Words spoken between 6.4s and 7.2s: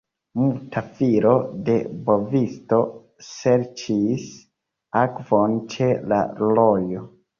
rojo.